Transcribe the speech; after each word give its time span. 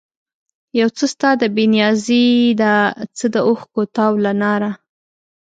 یو 0.79 0.89
څه 0.97 1.05
ستا 1.13 1.29
د 1.41 1.43
بې 1.55 1.65
نیازي 1.73 2.25
ده، 2.61 2.73
څه 3.17 3.25
د 3.33 3.35
اوښکو 3.47 3.81
تاو 3.95 4.13
له 4.25 4.31
ناره 4.41 4.71